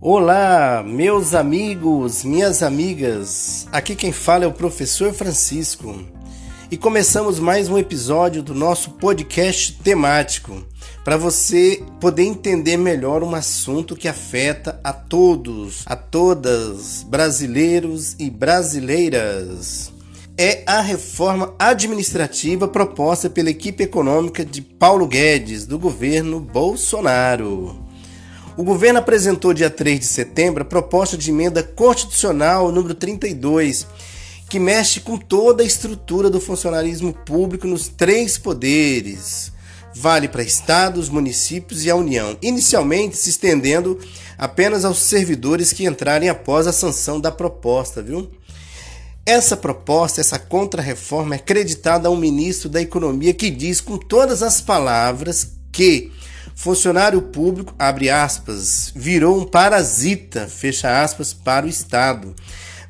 Olá, 0.00 0.84
meus 0.86 1.34
amigos, 1.34 2.22
minhas 2.22 2.62
amigas. 2.62 3.66
Aqui 3.72 3.96
quem 3.96 4.12
fala 4.12 4.44
é 4.44 4.46
o 4.46 4.52
professor 4.52 5.12
Francisco. 5.12 5.92
E 6.70 6.76
começamos 6.76 7.40
mais 7.40 7.68
um 7.68 7.76
episódio 7.76 8.40
do 8.40 8.54
nosso 8.54 8.92
podcast 8.92 9.72
temático, 9.82 10.64
para 11.02 11.16
você 11.16 11.82
poder 12.00 12.22
entender 12.22 12.76
melhor 12.76 13.24
um 13.24 13.34
assunto 13.34 13.96
que 13.96 14.06
afeta 14.06 14.78
a 14.84 14.92
todos, 14.92 15.82
a 15.84 15.96
todas, 15.96 17.02
brasileiros 17.02 18.14
e 18.20 18.30
brasileiras. 18.30 19.92
É 20.38 20.62
a 20.64 20.80
reforma 20.80 21.56
administrativa 21.58 22.68
proposta 22.68 23.28
pela 23.28 23.50
equipe 23.50 23.82
econômica 23.82 24.44
de 24.44 24.62
Paulo 24.62 25.08
Guedes, 25.08 25.66
do 25.66 25.76
governo 25.76 26.38
Bolsonaro. 26.38 27.87
O 28.58 28.64
governo 28.64 28.98
apresentou 28.98 29.54
dia 29.54 29.70
3 29.70 30.00
de 30.00 30.04
setembro 30.04 30.62
a 30.62 30.66
proposta 30.66 31.16
de 31.16 31.30
emenda 31.30 31.62
constitucional 31.62 32.72
número 32.72 32.92
32, 32.92 33.86
que 34.50 34.58
mexe 34.58 34.98
com 34.98 35.16
toda 35.16 35.62
a 35.62 35.66
estrutura 35.66 36.28
do 36.28 36.40
funcionalismo 36.40 37.12
público 37.12 37.68
nos 37.68 37.86
três 37.86 38.36
poderes. 38.36 39.52
Vale 39.94 40.26
para 40.26 40.42
estados, 40.42 41.08
municípios 41.08 41.84
e 41.84 41.90
a 41.90 41.94
União, 41.94 42.36
inicialmente 42.42 43.16
se 43.16 43.30
estendendo 43.30 43.96
apenas 44.36 44.84
aos 44.84 44.98
servidores 44.98 45.72
que 45.72 45.86
entrarem 45.86 46.28
após 46.28 46.66
a 46.66 46.72
sanção 46.72 47.20
da 47.20 47.30
proposta, 47.30 48.02
viu? 48.02 48.28
Essa 49.24 49.56
proposta, 49.56 50.20
essa 50.20 50.36
contrarreforma 50.36 51.36
é 51.36 51.38
creditada 51.38 52.08
a 52.08 52.10
um 52.10 52.16
ministro 52.16 52.68
da 52.68 52.82
Economia 52.82 53.32
que 53.32 53.50
diz 53.50 53.80
com 53.80 53.96
todas 53.96 54.42
as 54.42 54.60
palavras 54.60 55.52
que 55.70 56.10
Funcionário 56.58 57.22
público, 57.22 57.72
abre 57.78 58.10
aspas, 58.10 58.92
virou 58.92 59.38
um 59.38 59.44
parasita, 59.44 60.48
fecha 60.48 61.04
aspas, 61.04 61.32
para 61.32 61.64
o 61.64 61.68
Estado, 61.68 62.34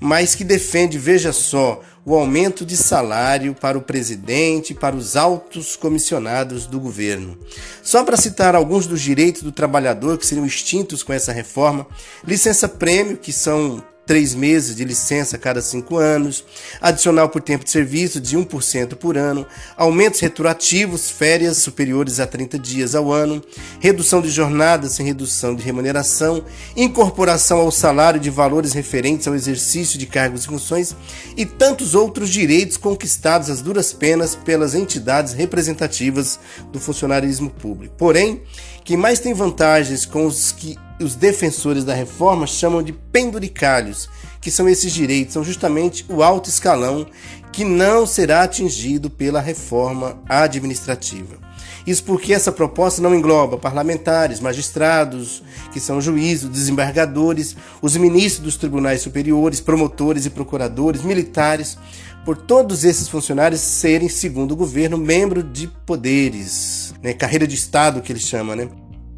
mas 0.01 0.35
que 0.35 0.43
defende, 0.43 0.97
veja 0.97 1.35
só, 1.35 1.83
o 2.03 2.15
aumento 2.15 2.65
de 2.65 2.79
salário 2.79 3.55
para 3.55 3.77
o 3.77 3.83
presidente 3.83 4.71
e 4.71 4.75
para 4.75 4.97
os 4.97 5.17
altos 5.17 5.77
comissionados 5.77 6.65
do 6.65 6.81
governo. 6.81 7.37
Só 7.83 8.03
para 8.05 8.17
citar 8.17 8.55
alguns 8.55 8.87
dos 8.87 9.03
direitos 9.03 9.43
do 9.43 9.53
trabalhador 9.53 10.17
que 10.17 10.25
seriam 10.25 10.47
extintos 10.47 11.03
com 11.03 11.13
essa 11.13 11.31
reforma: 11.31 11.87
licença-prêmio, 12.27 13.19
que 13.19 13.35
são 13.35 13.85
três 14.09 14.35
meses 14.35 14.75
de 14.75 14.87
licença 14.87 15.37
a 15.37 15.39
cada 15.39 15.61
cinco 15.61 15.99
anos, 15.99 16.43
adicional 16.81 17.29
por 17.29 17.43
tempo 17.43 17.63
de 17.63 17.71
serviço 17.71 18.19
de 18.19 18.39
1% 18.39 18.95
por 18.95 19.19
ano, 19.19 19.47
aumentos 19.77 20.19
retroativos, 20.21 21.11
férias 21.11 21.59
superiores 21.59 22.19
a 22.19 22.27
30 22.27 22.59
dias 22.59 22.95
ao 22.95 23.13
ano, 23.13 23.45
redução 23.79 24.23
de 24.23 24.31
jornada 24.31 24.89
sem 24.89 25.05
redução 25.05 25.55
de 25.55 25.63
remuneração, 25.63 26.43
incorporação 26.75 27.59
ao 27.59 27.71
salário 27.71 28.19
de 28.19 28.31
valores 28.31 28.73
referentes 28.73 29.29
ao 29.29 29.35
exercício 29.35 29.99
de 29.99 30.07
cargos 30.07 30.45
e 30.45 30.47
funções 30.47 30.97
e 31.37 31.45
tantos 31.45 31.95
outros 31.95 32.31
direitos 32.31 32.79
conquistados 32.79 33.51
às 33.51 33.61
duras 33.61 33.93
penas 33.93 34.35
pelas 34.35 34.75
entidades 34.75 35.35
representativas 35.35 36.41
do 36.73 36.81
funcionarismo 36.81 37.51
público. 37.51 37.95
Porém, 37.99 38.41
quem 38.85 38.97
mais 38.97 39.21
tem 39.21 39.35
vantagens 39.35 40.07
com 40.07 40.27
os 40.27 40.51
que 40.51 40.79
os 41.01 41.15
defensores 41.15 41.85
da 41.85 41.95
reforma 41.95 42.47
chamam 42.47 42.83
de 42.83 42.93
penduricalhos, 42.93 44.09
que 44.41 44.51
são 44.51 44.69
esses 44.69 44.93
direitos, 44.93 45.35
são 45.35 45.45
justamente 45.45 46.05
o 46.09 46.23
alto 46.23 46.49
escalão 46.49 47.07
que 47.53 47.65
não 47.65 48.07
será 48.07 48.43
atingido 48.43 49.11
pela 49.11 49.41
reforma 49.41 50.19
administrativa. 50.29 51.39
Isso 51.87 52.05
porque 52.05 52.35
essa 52.35 52.53
proposta 52.53 53.01
não 53.01 53.15
engloba 53.15 53.57
parlamentares, 53.57 54.41
magistrados, 54.41 55.43
que 55.73 55.81
são 55.81 56.01
juízes, 56.01 56.49
desembargadores, 56.49 57.57
os 57.81 57.97
ministros 57.97 58.45
dos 58.45 58.57
tribunais 58.57 59.01
superiores, 59.01 59.61
promotores 59.61 60.27
e 60.27 60.31
procuradores, 60.31 61.03
militares, 61.03 61.79
por 62.25 62.37
todos 62.37 62.85
esses 62.85 63.09
funcionários 63.09 63.63
serem, 63.63 64.09
segundo 64.09 64.53
o 64.53 64.57
governo, 64.57 64.99
membro 64.99 65.43
de 65.43 65.67
poderes, 65.87 66.93
né? 67.03 67.15
carreira 67.15 67.47
de 67.47 67.55
Estado 67.55 68.03
que 68.03 68.13
ele 68.13 68.21
chama, 68.21 68.55
né? 68.55 68.69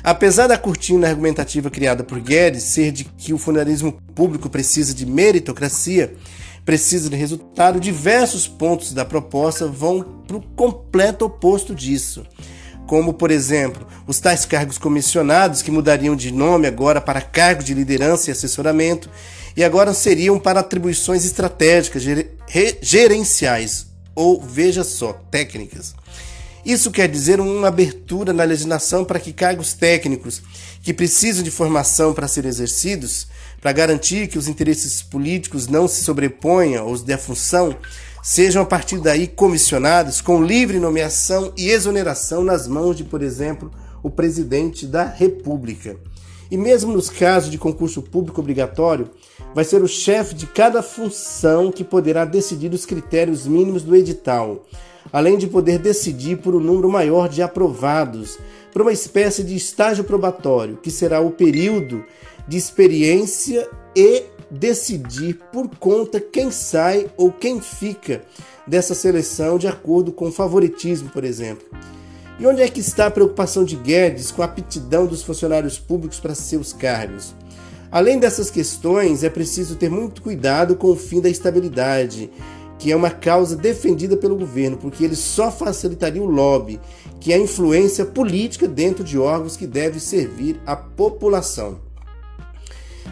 Apesar 0.03 0.47
da 0.47 0.57
cortina 0.57 1.09
argumentativa 1.09 1.71
criada 1.71 2.03
por 2.03 2.21
Guedes 2.21 2.63
ser 2.63 2.91
de 2.91 3.05
que 3.05 3.35
o 3.35 3.39
fundamentalismo 3.39 3.93
público 4.15 4.49
precisa 4.49 4.95
de 4.95 5.05
meritocracia, 5.05 6.15
precisa 6.65 7.11
de 7.11 7.17
resultado, 7.17 7.81
diversos 7.81 8.49
pontos 8.49 8.93
da 8.93 9.05
proposta 9.05 9.67
vão 9.67 10.03
para 10.27 10.37
o 10.37 10.43
completo 10.43 11.27
oposto 11.27 11.75
disso. 11.75 12.25
Como, 12.87 13.13
por 13.13 13.31
exemplo, 13.31 13.87
os 14.07 14.19
tais 14.19 14.45
cargos 14.45 14.79
comissionados, 14.79 15.63
que 15.63 15.71
mudariam 15.71 16.17
de 16.17 16.33
nome 16.33 16.67
agora 16.67 17.01
para 17.01 17.21
cargos 17.21 17.65
de 17.65 17.75
liderança 17.75 18.31
e 18.31 18.33
assessoramento, 18.33 19.09
e 19.57 19.63
agora 19.63 19.93
seriam 19.93 20.39
para 20.39 20.61
atribuições 20.61 21.25
estratégicas, 21.25 22.03
gerenciais, 22.81 23.87
ou, 24.15 24.41
veja 24.41 24.83
só, 24.83 25.13
técnicas. 25.31 25.95
Isso 26.65 26.91
quer 26.91 27.09
dizer 27.09 27.41
uma 27.41 27.69
abertura 27.69 28.33
na 28.33 28.45
legislação 28.45 29.05
para 29.05 29.19
que 29.19 29.33
cargos 29.33 29.73
técnicos 29.73 30.43
que 30.83 30.93
precisam 30.93 31.43
de 31.43 31.51
formação 31.51 32.13
para 32.13 32.29
serem 32.29 32.51
exercidos, 32.51 33.29
para 33.61 33.73
garantir 33.73 34.29
que 34.29 34.39
os 34.39 34.49
interesses 34.49 35.03
políticos 35.03 35.67
não 35.67 35.89
se 35.89 36.03
sobreponham 36.03 36.87
aos 36.87 37.03
da 37.03 37.17
função, 37.17 37.77
sejam 38.23 38.63
a 38.63 38.67
partir 38.67 38.99
daí 39.01 39.27
comissionados 39.27 40.21
com 40.21 40.43
livre 40.43 40.79
nomeação 40.79 41.53
e 41.57 41.71
exoneração 41.71 42.45
nas 42.45 42.67
mãos 42.67 42.97
de, 42.97 43.05
por 43.05 43.23
exemplo, 43.23 43.71
o 44.03 44.11
presidente 44.11 44.87
da 44.87 45.05
República. 45.05 45.97
E 46.51 46.57
mesmo 46.57 46.93
nos 46.93 47.09
casos 47.09 47.51
de 47.51 47.59
concurso 47.59 48.03
público 48.03 48.41
obrigatório, 48.41 49.11
vai 49.55 49.65
ser 49.65 49.83
o 49.83 49.89
chefe 49.89 50.35
de 50.35 50.47
cada 50.47 50.83
função 50.83 51.71
que 51.71 51.85
poderá 51.85 52.25
decidir 52.25 52.73
os 52.73 52.85
critérios 52.85 53.47
mínimos 53.47 53.83
do 53.83 53.95
edital 53.95 54.65
além 55.13 55.37
de 55.37 55.47
poder 55.47 55.79
decidir 55.79 56.39
por 56.39 56.55
um 56.55 56.61
número 56.61 56.89
maior 56.89 57.29
de 57.29 57.43
aprovados, 57.43 58.39
para 58.73 58.83
uma 58.83 58.93
espécie 58.93 59.43
de 59.43 59.57
estágio 59.57 60.05
probatório, 60.05 60.77
que 60.77 60.91
será 60.91 61.21
o 61.21 61.31
período 61.31 62.05
de 62.47 62.57
experiência 62.57 63.69
e 63.97 64.25
decidir 64.51 65.39
por 65.53 65.69
conta 65.77 66.21
quem 66.21 66.51
sai 66.51 67.09
ou 67.17 67.33
quem 67.33 67.61
fica 67.61 68.23
dessa 68.67 68.95
seleção 68.95 69.59
de 69.59 69.67
acordo 69.67 70.13
com 70.13 70.31
favoritismo, 70.31 71.11
por 71.11 71.25
exemplo. 71.25 71.67
E 72.41 72.47
onde 72.47 72.63
é 72.63 72.69
que 72.69 72.81
está 72.81 73.07
a 73.07 73.11
preocupação 73.11 73.65
de 73.65 73.77
Guedes 73.77 74.31
com 74.31 74.41
a 74.41 74.47
aptidão 74.47 75.05
dos 75.05 75.23
funcionários 75.23 75.79
públicos 75.79 76.19
para 76.19 76.35
seus 76.35 76.73
cargos? 76.73 77.35
Além 77.93 78.19
dessas 78.19 78.51
questões, 78.51 79.23
é 79.23 79.29
preciso 79.29 79.77
ter 79.77 79.91
muito 79.91 80.23
cuidado 80.23 80.75
com 80.75 80.87
o 80.87 80.97
fim 80.97 81.21
da 81.21 81.29
estabilidade 81.29 82.31
que 82.79 82.91
é 82.91 82.97
uma 82.97 83.11
causa 83.11 83.55
defendida 83.55 84.17
pelo 84.17 84.39
governo, 84.39 84.79
porque 84.79 85.05
ele 85.05 85.15
só 85.15 85.53
facilitaria 85.53 86.23
o 86.23 86.31
lobby, 86.31 86.81
que 87.21 87.31
é 87.31 87.37
a 87.37 87.39
influência 87.39 88.07
política 88.07 88.67
dentro 88.67 89.05
de 89.05 89.19
órgãos 89.19 89.55
que 89.55 89.67
devem 89.67 90.01
servir 90.01 90.59
à 90.65 90.75
população. 90.75 91.79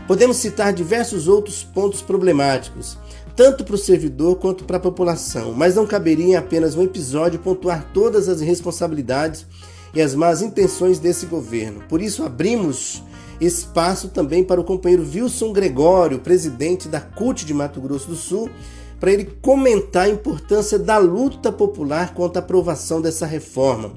Podemos 0.06 0.38
citar 0.38 0.72
diversos 0.72 1.28
outros 1.28 1.62
pontos 1.62 2.00
problemáticos, 2.00 2.96
tanto 3.38 3.62
para 3.62 3.76
o 3.76 3.78
servidor 3.78 4.34
quanto 4.34 4.64
para 4.64 4.78
a 4.78 4.80
população, 4.80 5.52
mas 5.52 5.76
não 5.76 5.86
caberia 5.86 6.26
em 6.26 6.34
apenas 6.34 6.74
um 6.74 6.82
episódio 6.82 7.38
pontuar 7.38 7.88
todas 7.94 8.28
as 8.28 8.40
responsabilidades 8.40 9.46
e 9.94 10.02
as 10.02 10.12
más 10.12 10.42
intenções 10.42 10.98
desse 10.98 11.24
governo. 11.26 11.84
Por 11.88 12.02
isso, 12.02 12.24
abrimos 12.24 13.00
espaço 13.40 14.08
também 14.08 14.42
para 14.42 14.60
o 14.60 14.64
companheiro 14.64 15.08
Wilson 15.08 15.52
Gregório, 15.52 16.18
presidente 16.18 16.88
da 16.88 17.00
CUT 17.00 17.46
de 17.46 17.54
Mato 17.54 17.80
Grosso 17.80 18.08
do 18.08 18.16
Sul, 18.16 18.50
para 18.98 19.12
ele 19.12 19.26
comentar 19.40 20.06
a 20.06 20.10
importância 20.10 20.76
da 20.76 20.98
luta 20.98 21.52
popular 21.52 22.14
contra 22.14 22.42
a 22.42 22.44
aprovação 22.44 23.00
dessa 23.00 23.24
reforma. 23.24 23.92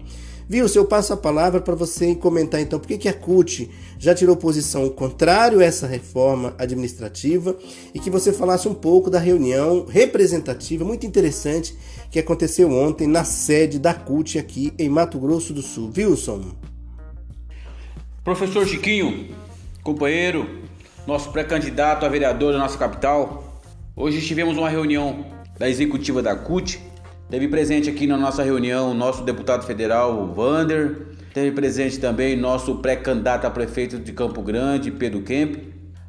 Se 0.67 0.77
eu 0.77 0.85
passo 0.85 1.13
a 1.13 1.17
palavra 1.17 1.61
para 1.61 1.75
você 1.75 2.13
comentar 2.13 2.59
então 2.59 2.77
por 2.77 2.87
que, 2.87 3.07
a 3.07 3.13
CUT 3.13 3.71
já 3.97 4.13
tirou 4.13 4.35
posição 4.35 4.89
contrário 4.89 5.59
a 5.59 5.63
essa 5.63 5.87
reforma 5.87 6.53
administrativa 6.57 7.55
e 7.93 7.99
que 7.99 8.09
você 8.09 8.33
falasse 8.33 8.67
um 8.67 8.73
pouco 8.73 9.09
da 9.09 9.17
reunião 9.17 9.85
representativa 9.85 10.83
muito 10.83 11.05
interessante 11.05 11.73
que 12.11 12.19
aconteceu 12.19 12.69
ontem 12.69 13.07
na 13.07 13.23
sede 13.23 13.79
da 13.79 13.93
CUT 13.93 14.37
aqui 14.37 14.73
em 14.77 14.89
Mato 14.89 15.17
Grosso 15.17 15.53
do 15.53 15.61
Sul. 15.61 15.89
Wilson? 15.95 16.53
Professor 18.23 18.67
Chiquinho, 18.67 19.33
companheiro, 19.81 20.63
nosso 21.07 21.31
pré-candidato 21.31 22.05
a 22.05 22.09
vereador 22.09 22.51
da 22.51 22.59
nossa 22.59 22.77
capital, 22.77 23.51
Hoje 23.93 24.21
tivemos 24.21 24.57
uma 24.57 24.69
reunião 24.69 25.25
da 25.59 25.69
executiva 25.69 26.23
da 26.23 26.33
CUT. 26.33 26.81
Teve 27.31 27.47
presente 27.47 27.89
aqui 27.89 28.05
na 28.05 28.17
nossa 28.17 28.43
reunião 28.43 28.91
o 28.91 28.93
nosso 28.93 29.23
deputado 29.23 29.65
federal 29.65 30.33
Vander. 30.33 31.15
Teve 31.33 31.53
presente 31.53 31.97
também 31.97 32.35
nosso 32.35 32.75
pré-candidato 32.79 33.47
a 33.47 33.49
prefeito 33.49 33.97
de 33.97 34.11
Campo 34.11 34.41
Grande, 34.41 34.91
Pedro 34.91 35.21
Kemp, 35.21 35.55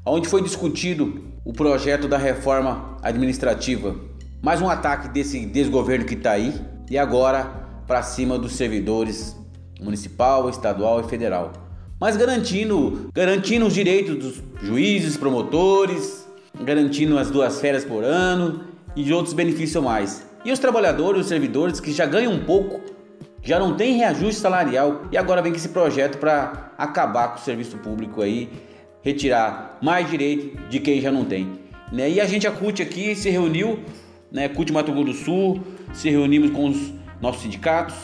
onde 0.05 0.27
foi 0.27 0.43
discutido 0.43 1.23
o 1.45 1.53
projeto 1.53 2.09
da 2.09 2.19
reforma 2.19 2.97
administrativa. 3.03 3.95
Mais 4.43 4.61
um 4.61 4.69
ataque 4.69 5.11
desse 5.11 5.47
desgoverno 5.47 6.05
que 6.05 6.15
está 6.15 6.33
aí 6.33 6.61
e 6.91 6.99
agora 6.99 7.45
para 7.87 8.03
cima 8.03 8.37
dos 8.37 8.57
servidores 8.57 9.37
municipal, 9.81 10.51
estadual 10.51 11.03
e 11.03 11.05
federal. 11.05 11.53
mas 12.01 12.17
garantindo, 12.17 13.09
garantindo 13.15 13.65
os 13.65 13.75
direitos 13.75 14.17
dos 14.17 14.43
juízes, 14.61 15.17
promotores, 15.17 16.27
garantindo 16.65 17.17
as 17.17 17.31
duas 17.31 17.61
férias 17.61 17.85
por 17.85 18.03
ano 18.03 18.65
e 18.97 19.05
de 19.05 19.13
outros 19.15 19.33
benefícios 19.33 19.81
mais. 19.85 20.32
E 20.45 20.51
os 20.51 20.59
trabalhadores, 20.59 21.23
os 21.23 21.27
servidores 21.29 21.79
que 21.79 21.93
já 21.93 22.05
ganham 22.05 22.33
um 22.33 22.45
pouco, 22.45 22.81
já 23.43 23.59
não 23.59 23.77
tem 23.77 23.97
reajuste 23.97 24.41
salarial 24.41 25.03
e 25.11 25.17
agora 25.17 25.41
vem 25.41 25.53
com 25.53 25.59
esse 25.59 25.69
projeto 25.69 26.19
para 26.19 26.73
acabar 26.77 27.29
com 27.29 27.37
o 27.37 27.41
serviço 27.41 27.77
público 27.79 28.23
aí, 28.23 28.49
retirar 29.03 29.79
mais 29.81 30.11
direito 30.11 30.57
de 30.69 30.81
quem 30.81 31.01
já 31.01 31.13
não 31.13 31.25
tem. 31.25 31.61
Né? 31.93 32.11
E 32.11 32.21
a 32.21 32.25
gente, 32.25 32.47
a 32.47 32.53
CUT 32.53 32.83
aqui, 32.83 33.15
se 33.15 33.31
reuniu, 33.31 33.81
né, 34.31 34.49
CUT 34.49 34.73
Mato 34.73 34.93
Grosso 34.93 35.07
do 35.07 35.13
Sul, 35.13 35.61
se 35.93 36.09
reunimos 36.09 36.51
com 36.51 36.69
os 36.69 36.93
nossos 37.21 37.43
sindicatos, 37.43 37.95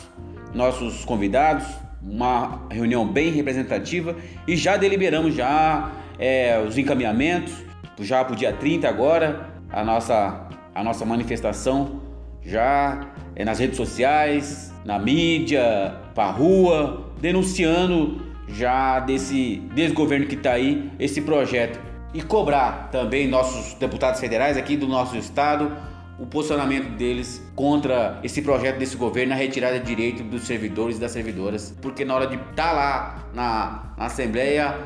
nossos 0.55 1.05
convidados, 1.05 1.67
uma 2.03 2.67
reunião 2.71 3.07
bem 3.07 3.31
representativa 3.31 4.17
e 4.47 4.57
já 4.57 4.77
deliberamos 4.77 5.35
já 5.35 5.91
é, 6.19 6.63
os 6.67 6.79
encaminhamentos, 6.79 7.53
já 8.01 8.25
para 8.25 8.33
o 8.33 8.37
dia 8.37 8.53
30 8.53 8.89
agora, 8.89 9.49
a 9.71 9.83
nossa, 9.83 10.49
a 10.75 10.85
nossa 10.85 11.05
manifestação 11.05 12.08
já 12.43 13.09
é, 13.35 13.45
nas 13.45 13.59
redes 13.59 13.77
sociais, 13.77 14.73
na 14.85 14.99
mídia, 14.99 15.95
para 16.15 16.31
rua, 16.31 17.11
denunciando 17.21 18.27
já 18.49 19.01
desse 19.01 19.57
desgoverno 19.75 20.27
que 20.27 20.35
está 20.35 20.53
aí, 20.53 20.91
esse 20.99 21.21
projeto. 21.21 21.79
E 22.15 22.23
cobrar 22.23 22.89
também 22.91 23.29
nossos 23.29 23.75
deputados 23.75 24.19
federais 24.19 24.57
aqui 24.57 24.77
do 24.77 24.89
nosso 24.89 25.17
estado 25.17 25.77
o 26.19 26.27
posicionamento 26.27 26.97
deles 26.97 27.41
contra 27.55 28.19
esse 28.25 28.43
projeto 28.43 28.79
desse 28.79 28.97
governo, 28.97 29.33
a 29.33 29.37
retirada 29.37 29.79
de 29.79 29.87
direito 29.87 30.25
dos 30.25 30.43
servidores 30.43 30.97
e 30.97 31.01
das 31.01 31.13
servidoras, 31.13 31.75
porque 31.81 32.05
na 32.05 32.15
hora 32.15 32.27
de 32.27 32.35
estar 32.35 32.55
tá 32.57 32.73
lá 32.73 33.31
na, 33.33 33.93
na 33.97 34.07
Assembleia, 34.07 34.77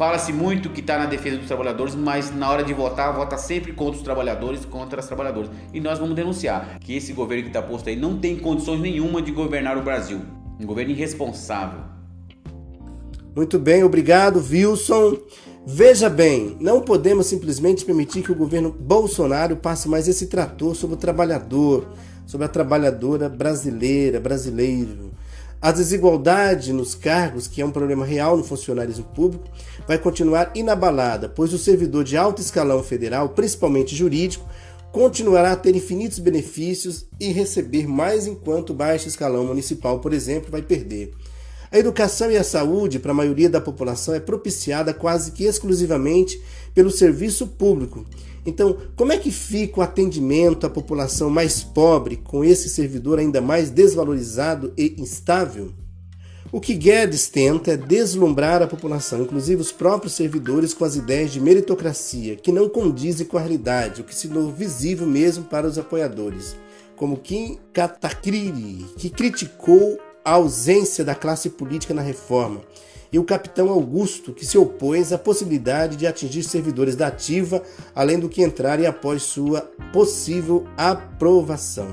fala-se 0.00 0.32
muito 0.32 0.70
que 0.70 0.80
está 0.80 0.96
na 0.96 1.04
defesa 1.04 1.36
dos 1.36 1.46
trabalhadores, 1.46 1.94
mas 1.94 2.34
na 2.34 2.48
hora 2.50 2.64
de 2.64 2.72
votar, 2.72 3.14
vota 3.14 3.36
sempre 3.36 3.70
contra 3.74 3.98
os 3.98 4.02
trabalhadores, 4.02 4.64
contra 4.64 4.98
as 4.98 5.06
trabalhadoras. 5.06 5.50
E 5.74 5.78
nós 5.78 5.98
vamos 5.98 6.16
denunciar 6.16 6.78
que 6.80 6.96
esse 6.96 7.12
governo 7.12 7.42
que 7.42 7.50
está 7.50 7.60
posto 7.60 7.90
aí 7.90 7.96
não 7.96 8.18
tem 8.18 8.34
condições 8.38 8.80
nenhuma 8.80 9.20
de 9.20 9.30
governar 9.30 9.76
o 9.76 9.82
Brasil. 9.82 10.22
Um 10.58 10.64
governo 10.64 10.92
irresponsável. 10.92 11.80
Muito 13.36 13.58
bem, 13.58 13.84
obrigado, 13.84 14.42
Wilson. 14.42 15.18
Veja 15.66 16.08
bem, 16.08 16.56
não 16.58 16.80
podemos 16.80 17.26
simplesmente 17.26 17.84
permitir 17.84 18.22
que 18.22 18.32
o 18.32 18.34
governo 18.34 18.70
Bolsonaro 18.72 19.54
passe 19.54 19.86
mais 19.86 20.08
esse 20.08 20.28
trator 20.28 20.74
sobre 20.74 20.96
o 20.96 20.98
trabalhador, 20.98 21.86
sobre 22.24 22.46
a 22.46 22.48
trabalhadora 22.48 23.28
brasileira, 23.28 24.18
brasileiro. 24.18 25.10
A 25.62 25.72
desigualdade 25.72 26.72
nos 26.72 26.94
cargos, 26.94 27.46
que 27.46 27.60
é 27.60 27.66
um 27.66 27.70
problema 27.70 28.06
real 28.06 28.34
no 28.34 28.42
funcionalismo 28.42 29.04
público, 29.04 29.44
vai 29.86 29.98
continuar 29.98 30.50
inabalada, 30.54 31.28
pois 31.28 31.52
o 31.52 31.58
servidor 31.58 32.02
de 32.02 32.16
alto 32.16 32.40
escalão 32.40 32.82
federal, 32.82 33.28
principalmente 33.28 33.94
jurídico, 33.94 34.48
continuará 34.90 35.52
a 35.52 35.56
ter 35.56 35.76
infinitos 35.76 36.18
benefícios 36.18 37.06
e 37.20 37.30
receber 37.30 37.86
mais 37.86 38.26
enquanto 38.26 38.70
o 38.70 38.74
baixo 38.74 39.06
escalão 39.06 39.44
municipal, 39.44 40.00
por 40.00 40.14
exemplo, 40.14 40.50
vai 40.50 40.62
perder. 40.62 41.12
A 41.72 41.78
educação 41.78 42.28
e 42.32 42.36
a 42.36 42.42
saúde 42.42 42.98
para 42.98 43.12
a 43.12 43.14
maioria 43.14 43.48
da 43.48 43.60
população 43.60 44.12
é 44.12 44.18
propiciada 44.18 44.92
quase 44.92 45.30
que 45.30 45.44
exclusivamente 45.44 46.42
pelo 46.74 46.90
serviço 46.90 47.46
público. 47.46 48.04
Então, 48.44 48.76
como 48.96 49.12
é 49.12 49.16
que 49.16 49.30
fica 49.30 49.78
o 49.78 49.82
atendimento 49.82 50.66
à 50.66 50.70
população 50.70 51.30
mais 51.30 51.62
pobre 51.62 52.16
com 52.16 52.44
esse 52.44 52.68
servidor 52.68 53.20
ainda 53.20 53.40
mais 53.40 53.70
desvalorizado 53.70 54.72
e 54.76 54.96
instável? 54.98 55.72
O 56.50 56.60
que 56.60 56.74
Guedes 56.74 57.28
tenta 57.28 57.70
é 57.70 57.76
deslumbrar 57.76 58.60
a 58.60 58.66
população, 58.66 59.22
inclusive 59.22 59.62
os 59.62 59.70
próprios 59.70 60.14
servidores, 60.14 60.74
com 60.74 60.84
as 60.84 60.96
ideias 60.96 61.30
de 61.30 61.40
meritocracia, 61.40 62.34
que 62.34 62.50
não 62.50 62.68
condizem 62.68 63.24
com 63.24 63.36
a 63.38 63.40
realidade, 63.40 64.00
o 64.00 64.04
que 64.04 64.12
se 64.12 64.26
tornou 64.26 64.50
visível 64.50 65.06
mesmo 65.06 65.44
para 65.44 65.68
os 65.68 65.78
apoiadores, 65.78 66.56
como 66.96 67.18
Kim 67.18 67.60
Katakriri, 67.72 68.84
que 68.96 69.08
criticou 69.08 70.00
a 70.24 70.32
ausência 70.32 71.04
da 71.04 71.14
classe 71.14 71.50
política 71.50 71.94
na 71.94 72.02
reforma, 72.02 72.60
e 73.12 73.18
o 73.18 73.24
capitão 73.24 73.68
Augusto, 73.70 74.32
que 74.32 74.46
se 74.46 74.56
opôs 74.56 75.12
à 75.12 75.18
possibilidade 75.18 75.96
de 75.96 76.06
atingir 76.06 76.44
servidores 76.44 76.94
da 76.94 77.08
ativa, 77.08 77.62
além 77.94 78.18
do 78.18 78.28
que 78.28 78.42
entrarem 78.42 78.86
após 78.86 79.22
sua 79.22 79.62
possível 79.92 80.66
aprovação. 80.76 81.88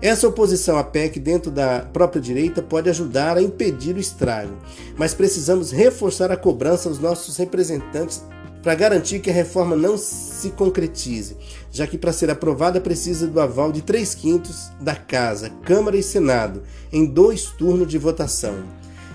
Essa 0.00 0.26
oposição 0.26 0.76
à 0.76 0.82
PEC 0.82 1.20
dentro 1.20 1.48
da 1.48 1.80
própria 1.92 2.20
direita 2.20 2.60
pode 2.60 2.90
ajudar 2.90 3.36
a 3.36 3.42
impedir 3.42 3.94
o 3.94 4.00
estrago, 4.00 4.58
mas 4.96 5.14
precisamos 5.14 5.70
reforçar 5.70 6.32
a 6.32 6.36
cobrança 6.36 6.88
aos 6.88 6.98
nossos 6.98 7.36
representantes 7.36 8.20
para 8.62 8.74
garantir 8.74 9.18
que 9.18 9.30
a 9.30 9.34
reforma 9.34 9.74
não 9.74 9.98
se 9.98 10.50
concretize, 10.50 11.36
já 11.70 11.86
que 11.86 11.98
para 11.98 12.12
ser 12.12 12.30
aprovada 12.30 12.80
precisa 12.80 13.26
do 13.26 13.40
aval 13.40 13.72
de 13.72 13.82
3 13.82 14.14
quintos 14.14 14.70
da 14.80 14.94
Casa, 14.94 15.50
Câmara 15.64 15.96
e 15.96 16.02
Senado, 16.02 16.62
em 16.92 17.04
dois 17.04 17.46
turnos 17.46 17.88
de 17.88 17.98
votação. 17.98 18.54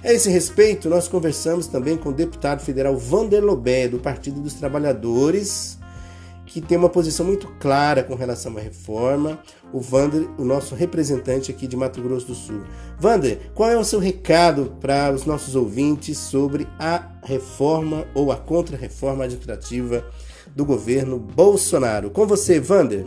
A 0.03 0.13
esse 0.13 0.29
respeito, 0.29 0.89
nós 0.89 1.07
conversamos 1.07 1.67
também 1.67 1.97
com 1.97 2.09
o 2.09 2.13
deputado 2.13 2.61
federal 2.61 2.97
Vander 2.97 3.43
Lobé, 3.43 3.87
do 3.87 3.99
Partido 3.99 4.39
dos 4.39 4.53
Trabalhadores, 4.53 5.76
que 6.47 6.61
tem 6.61 6.77
uma 6.77 6.89
posição 6.89 7.25
muito 7.25 7.47
clara 7.59 8.01
com 8.01 8.15
relação 8.15 8.57
à 8.57 8.59
reforma. 8.61 9.39
O 9.73 9.81
Vander, 9.81 10.27
o 10.37 10.45
nosso 10.45 10.73
representante 10.73 11.51
aqui 11.51 11.67
de 11.67 11.75
Mato 11.75 12.01
Grosso 12.01 12.27
do 12.27 12.33
Sul. 12.33 12.63
Vander, 12.97 13.51
qual 13.53 13.69
é 13.69 13.77
o 13.77 13.83
seu 13.83 13.99
recado 13.99 14.73
para 14.79 15.11
os 15.11 15.25
nossos 15.25 15.55
ouvintes 15.55 16.17
sobre 16.17 16.65
a 16.79 17.11
reforma 17.23 18.07
ou 18.15 18.31
a 18.31 18.37
contra-reforma 18.37 19.25
administrativa 19.25 20.09
do 20.55 20.65
governo 20.65 21.19
Bolsonaro? 21.19 22.09
Com 22.09 22.25
você, 22.25 22.59
Vander. 22.59 23.05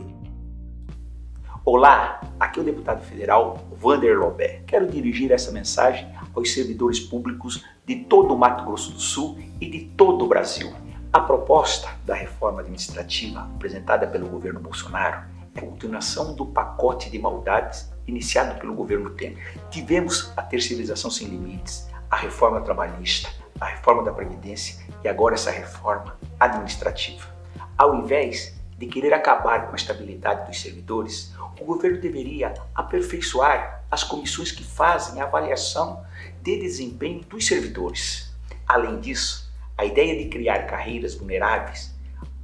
Olá, 1.65 2.21
aqui 2.39 2.59
é 2.59 2.63
o 2.63 2.65
deputado 2.65 3.03
federal 3.05 3.65
Vander 3.81 4.19
Lobé. 4.19 4.63
Quero 4.67 4.87
dirigir 4.87 5.33
essa 5.33 5.51
mensagem 5.51 6.07
aos 6.35 6.53
servidores 6.53 7.01
públicos 7.01 7.65
de 7.87 7.97
todo 7.97 8.35
o 8.35 8.39
Mato 8.39 8.65
Grosso 8.65 8.93
do 8.93 9.01
Sul 9.01 9.39
e 9.61 9.69
de 9.69 9.81
todo 9.97 10.25
o 10.25 10.29
Brasil. 10.29 10.71
A 11.13 11.19
proposta 11.19 11.89
da 12.07 12.15
reforma 12.15 12.61
administrativa 12.61 13.41
apresentada 13.41 14.07
pelo 14.07 14.29
governo 14.29 14.61
Bolsonaro 14.61 15.25
é 15.57 15.59
a 15.59 15.61
continuação 15.61 16.37
do 16.37 16.47
pacote 16.47 17.11
de 17.11 17.19
maldades 17.19 17.91
iniciado 18.07 18.61
pelo 18.61 18.75
governo 18.75 19.11
Temer. 19.11 19.59
Tivemos 19.73 20.33
a 20.37 20.43
terceirização 20.43 21.11
sem 21.11 21.27
limites, 21.27 21.89
a 22.09 22.15
reforma 22.15 22.61
trabalhista, 22.61 23.29
a 23.61 23.67
reforma 23.67 24.05
da 24.05 24.13
Previdência 24.13 24.81
e 25.03 25.09
agora 25.09 25.35
essa 25.35 25.51
reforma 25.51 26.17
administrativa. 26.39 27.27
Ao 27.77 27.97
invés 27.97 28.55
de 28.79 28.87
querer 28.87 29.13
acabar 29.13 29.67
com 29.67 29.73
a 29.73 29.77
estabilidade 29.77 30.47
dos 30.47 30.61
servidores, 30.61 31.35
o 31.61 31.65
governo 31.65 32.01
deveria 32.01 32.55
aperfeiçoar 32.73 33.83
as 33.91 34.05
comissões 34.05 34.53
que 34.53 34.63
fazem 34.63 35.21
a 35.21 35.25
avaliação 35.25 36.05
de 36.41 36.57
desempenho 36.61 37.25
dos 37.25 37.49
servidores. 37.49 38.33
Além 38.65 39.01
disso, 39.01 39.50
a 39.81 39.85
ideia 39.87 40.15
de 40.15 40.29
criar 40.29 40.67
carreiras 40.67 41.15
vulneráveis, 41.15 41.95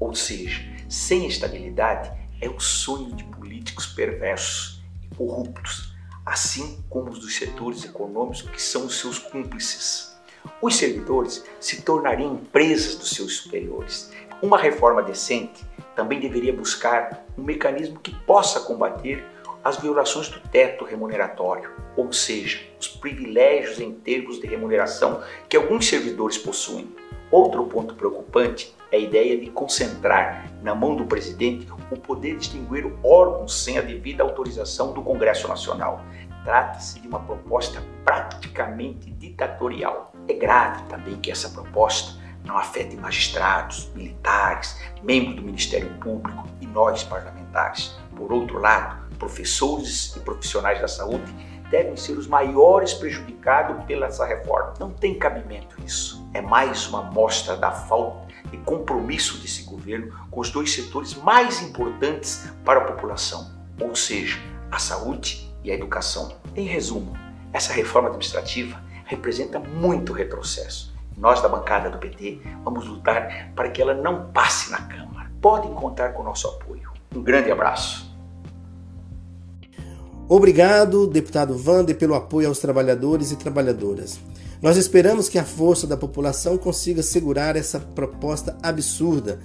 ou 0.01 0.15
seja, 0.15 0.63
sem 0.89 1.27
estabilidade, 1.27 2.11
é 2.41 2.49
o 2.49 2.59
sonho 2.59 3.15
de 3.15 3.25
políticos 3.25 3.85
perversos 3.85 4.83
e 5.03 5.15
corruptos, 5.15 5.95
assim 6.25 6.83
como 6.89 7.11
os 7.11 7.19
dos 7.19 7.37
setores 7.37 7.85
econômicos 7.85 8.41
que 8.41 8.63
são 8.63 8.87
os 8.87 8.99
seus 8.99 9.19
cúmplices. 9.19 10.17
Os 10.63 10.77
servidores 10.77 11.45
se 11.61 11.83
tornariam 11.83 12.37
empresas 12.37 12.95
dos 12.95 13.11
seus 13.11 13.37
superiores. 13.37 14.11
Uma 14.41 14.57
reforma 14.57 15.03
decente 15.03 15.63
também 15.95 16.19
deveria 16.19 16.55
buscar 16.55 17.23
um 17.37 17.43
mecanismo 17.43 18.01
que 18.01 18.15
possa 18.25 18.61
combater 18.61 19.23
as 19.63 19.77
violações 19.77 20.29
do 20.29 20.41
teto 20.49 20.87
remuneratório, 20.87 21.71
ou 21.99 22.11
seja, 22.15 22.61
os 22.81 22.89
privilégios 22.89 23.79
em 23.79 23.93
termos 23.93 24.41
de 24.41 24.47
remuneração 24.47 25.23
que 25.51 25.57
alguns 25.57 25.87
servidores 25.87 26.39
possuem. 26.39 26.89
Outro 27.37 27.65
ponto 27.65 27.95
preocupante 27.95 28.75
é 28.91 28.97
a 28.97 28.99
ideia 28.99 29.39
de 29.39 29.51
concentrar 29.51 30.51
na 30.63 30.75
mão 30.75 30.97
do 30.97 31.05
presidente 31.05 31.71
o 31.91 31.97
poder 31.99 32.39
de 32.39 32.45
extinguir 32.45 32.91
órgãos 33.05 33.63
sem 33.63 33.77
a 33.77 33.83
devida 33.83 34.23
autorização 34.23 34.95
do 34.95 35.03
Congresso 35.03 35.47
Nacional. 35.47 36.01
Trata-se 36.45 36.99
de 36.99 37.07
uma 37.07 37.21
proposta 37.21 37.83
praticamente 38.07 39.11
ditatorial. 39.11 40.15
É 40.27 40.33
grave 40.33 40.83
também 40.85 41.17
que 41.17 41.31
essa 41.31 41.51
proposta 41.51 42.19
não 42.43 42.57
afete 42.57 42.97
magistrados, 42.97 43.91
militares, 43.95 44.81
membros 45.03 45.37
do 45.37 45.43
Ministério 45.43 45.91
Público 46.01 46.49
e 46.63 46.67
nós 46.67 47.05
parlamentares. 47.05 47.99
Por 48.17 48.33
outro 48.33 48.59
lado, 48.59 49.15
professores 49.19 50.17
e 50.17 50.21
profissionais 50.21 50.81
da 50.81 50.89
saúde 50.89 51.31
devem 51.71 51.97
ser 51.97 52.13
os 52.13 52.27
maiores 52.27 52.95
prejudicados 52.95 53.85
pela 53.85 54.07
essa 54.07 54.25
reforma. 54.25 54.75
Não 54.79 54.91
tem 54.91 55.19
cabimento 55.19 55.77
isso. 55.85 56.29
É 56.33 56.41
mais 56.41 56.87
uma 56.87 57.03
mostra 57.03 57.57
da 57.57 57.71
falta 57.71 58.27
de 58.51 58.57
compromisso 58.59 59.39
desse 59.39 59.65
governo 59.65 60.13
com 60.31 60.41
os 60.41 60.51
dois 60.51 60.73
setores 60.73 61.15
mais 61.15 61.63
importantes 61.63 62.49
para 62.65 62.81
a 62.81 62.85
população, 62.85 63.51
ou 63.81 63.95
seja, 63.95 64.39
a 64.71 64.79
saúde 64.79 65.53
e 65.65 65.71
a 65.71 65.75
educação. 65.75 66.37
Em 66.55 66.65
resumo, 66.65 67.13
essa 67.53 67.73
reforma 67.73 68.09
administrativa 68.09 68.81
representa 69.05 69.59
muito 69.59 70.13
retrocesso 70.13 70.95
Nós 71.17 71.41
da 71.41 71.49
bancada 71.49 71.89
do 71.89 71.99
PT 71.99 72.41
vamos 72.63 72.87
lutar 72.87 73.51
para 73.55 73.71
que 73.71 73.81
ela 73.81 73.95
não 73.95 74.31
passe 74.33 74.71
na 74.71 74.83
Câmara. 74.83 75.31
Podem 75.41 75.73
contar 75.73 76.13
com 76.13 76.21
o 76.23 76.25
nosso 76.25 76.47
apoio. 76.49 76.93
Um 77.15 77.23
grande 77.23 77.51
abraço. 77.51 78.06
Obrigado, 80.29 81.07
deputado 81.07 81.57
Vander, 81.57 81.97
pelo 81.97 82.17
apoio 82.17 82.49
aos 82.49 82.59
trabalhadores 82.59 83.31
e 83.31 83.37
trabalhadoras. 83.37 84.19
Nós 84.61 84.77
esperamos 84.77 85.29
que 85.29 85.39
a 85.39 85.45
força 85.45 85.87
da 85.87 85.97
população 85.97 86.59
consiga 86.59 87.01
segurar 87.01 87.55
essa 87.55 87.79
proposta 87.79 88.57
absurda, 88.61 89.39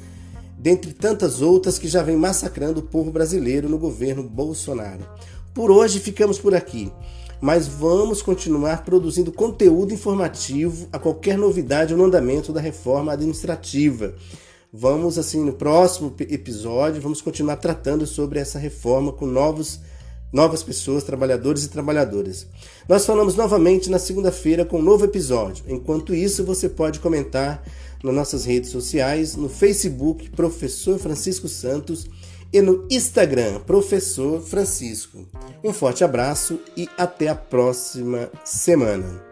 dentre 0.57 0.91
tantas 0.91 1.39
outras 1.39 1.77
que 1.77 1.87
já 1.87 2.01
vem 2.01 2.15
massacrando 2.15 2.79
o 2.79 2.83
povo 2.83 3.11
brasileiro 3.11 3.69
no 3.69 3.77
governo 3.77 4.23
Bolsonaro. 4.23 5.07
Por 5.53 5.69
hoje 5.69 5.99
ficamos 5.99 6.39
por 6.39 6.55
aqui, 6.55 6.91
mas 7.39 7.67
vamos 7.67 8.23
continuar 8.23 8.83
produzindo 8.83 9.31
conteúdo 9.31 9.93
informativo 9.93 10.87
a 10.91 10.97
qualquer 10.97 11.37
novidade 11.37 11.93
no 11.93 12.05
andamento 12.05 12.51
da 12.51 12.59
reforma 12.59 13.13
administrativa. 13.13 14.15
Vamos, 14.73 15.19
assim, 15.19 15.45
no 15.45 15.53
próximo 15.53 16.11
episódio, 16.17 17.01
vamos 17.01 17.21
continuar 17.21 17.57
tratando 17.57 18.07
sobre 18.07 18.39
essa 18.39 18.57
reforma 18.57 19.11
com 19.11 19.27
novos 19.27 19.79
novas 20.31 20.63
pessoas, 20.63 21.03
trabalhadores 21.03 21.65
e 21.65 21.69
trabalhadoras. 21.69 22.47
Nós 22.87 23.05
falamos 23.05 23.35
novamente 23.35 23.89
na 23.89 23.99
segunda-feira 23.99 24.65
com 24.65 24.79
um 24.79 24.83
novo 24.83 25.05
episódio. 25.05 25.65
Enquanto 25.67 26.15
isso, 26.15 26.43
você 26.43 26.69
pode 26.69 26.99
comentar 26.99 27.63
nas 28.03 28.15
nossas 28.15 28.45
redes 28.45 28.69
sociais, 28.69 29.35
no 29.35 29.49
Facebook 29.49 30.29
Professor 30.29 30.97
Francisco 30.97 31.47
Santos 31.47 32.07
e 32.51 32.61
no 32.61 32.85
Instagram 32.89 33.59
Professor 33.61 34.41
Francisco. 34.41 35.25
Um 35.63 35.71
forte 35.71 36.03
abraço 36.03 36.59
e 36.75 36.89
até 36.97 37.27
a 37.27 37.35
próxima 37.35 38.29
semana. 38.43 39.30